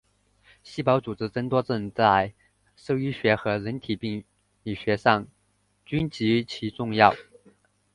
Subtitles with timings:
[0.01, 0.07] 组织
[0.63, 0.99] 细胞
[1.29, 2.33] 增多症在
[2.75, 4.23] 兽医学和人体病
[4.63, 5.27] 理学上
[5.85, 7.13] 均极其重要。